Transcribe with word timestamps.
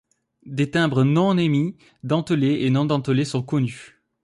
Des 0.47 0.71
timbres 0.71 1.03
non 1.03 1.37
émis, 1.37 1.77
dentelés 2.01 2.61
et 2.61 2.71
non 2.71 2.85
dentelés, 2.85 3.23
sont 3.23 3.43
connus. 3.43 3.99